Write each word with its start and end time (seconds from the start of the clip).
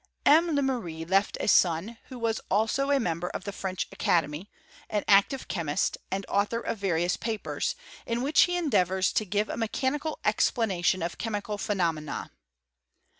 M. 0.25 0.55
Lemery 0.55 1.05
left 1.07 1.37
a 1.39 1.47
son, 1.47 1.99
who 2.07 2.17
was 2.17 2.41
also 2.49 2.89
a 2.89 2.99
member 2.99 3.29
of 3.29 3.43
the 3.43 3.51
French 3.51 3.87
Academy; 3.91 4.49
an 4.89 5.03
active 5.07 5.47
chemist, 5.47 5.95
and 6.09 6.25
author 6.27 6.59
of 6.59 6.79
various 6.79 7.15
papers, 7.17 7.75
in 8.07 8.23
which 8.23 8.45
he 8.45 8.57
endeavours 8.57 9.13
to 9.13 9.25
give 9.25 9.47
% 9.55 9.57
mechanical 9.59 10.17
explanation 10.25 11.03
of 11.03 11.19
chemical 11.19 11.59
phenomena. 11.59 12.31